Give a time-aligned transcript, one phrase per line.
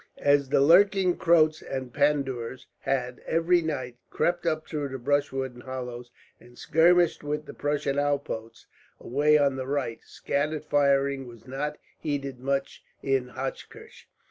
[0.17, 5.61] As the lurking Croats and Pandoors had, every night, crept up through the brushwood and
[5.61, 8.65] hollows, and skirmished with the Prussian outposts
[8.99, 14.09] away on the right, scattered firing was not heeded much in Hochkirch.